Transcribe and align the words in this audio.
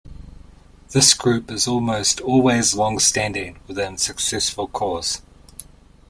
This 0.93 1.13
group 1.13 1.51
is 1.51 1.67
almost 1.67 2.21
always 2.21 2.73
long-standing 2.73 3.59
within 3.67 3.99
successful 3.99 4.67
corps. 4.67 5.21